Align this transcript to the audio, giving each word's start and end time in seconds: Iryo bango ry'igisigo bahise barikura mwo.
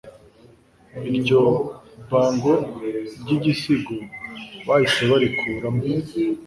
Iryo 1.09 1.41
bango 2.11 2.53
ry'igisigo 3.21 3.95
bahise 4.67 5.01
barikura 5.11 5.67
mwo. 5.75 5.85